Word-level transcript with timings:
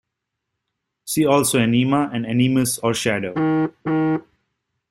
See 1.05 1.27
also 1.27 1.59
anima 1.59 2.09
and 2.11 2.25
animus 2.25 2.79
or 2.79 2.95
shadow. 2.95 3.69